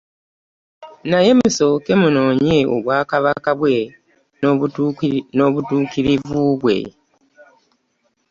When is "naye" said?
1.09-1.31